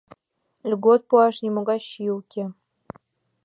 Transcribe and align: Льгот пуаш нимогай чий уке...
Льгот 0.69 1.01
пуаш 1.09 1.35
нимогай 1.43 1.79
чий 1.89 2.11
уке... 2.19 2.43